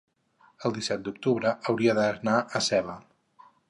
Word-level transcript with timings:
el 0.69 0.73
disset 0.77 1.03
d'octubre 1.09 1.53
hauria 1.69 1.97
d'anar 2.01 2.37
a 2.61 2.67
Seva. 2.73 3.01